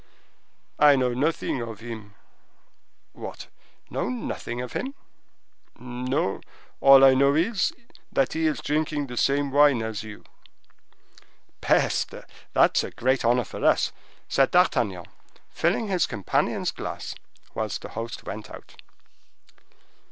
"I 0.79 0.95
know 0.95 1.13
nothing 1.13 1.61
of 1.61 1.79
him." 1.79 2.15
"What!—know 3.13 4.09
nothing 4.09 4.59
of 4.59 4.73
him?" 4.73 4.95
"No, 5.77 6.41
all 6.79 7.03
I 7.05 7.13
know 7.13 7.35
is, 7.35 7.71
that 8.11 8.33
he 8.33 8.47
is 8.47 8.61
drinking 8.61 9.05
the 9.05 9.15
same 9.15 9.51
wine 9.51 9.83
as 9.83 10.01
you." 10.01 10.23
"Peste!—that 11.61 12.77
is 12.79 12.83
a 12.83 12.89
great 12.89 13.23
honor 13.23 13.43
for 13.45 13.63
us," 13.63 13.91
said 14.27 14.49
D'Artagnan, 14.49 15.05
filling 15.51 15.87
his 15.87 16.07
companion's 16.07 16.71
glass, 16.71 17.13
whilst 17.53 17.83
the 17.83 17.89
host 17.89 18.23
went 18.23 18.49
out. 18.49 18.73